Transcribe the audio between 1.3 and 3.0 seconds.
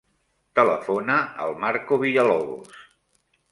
al Marco Villalobos.